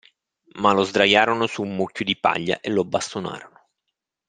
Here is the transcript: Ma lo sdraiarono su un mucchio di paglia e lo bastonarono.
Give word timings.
Ma 0.53 0.71
lo 0.73 0.81
sdraiarono 0.81 1.45
su 1.45 1.61
un 1.61 1.75
mucchio 1.75 2.03
di 2.03 2.17
paglia 2.17 2.59
e 2.59 2.71
lo 2.71 2.83
bastonarono. 2.83 3.67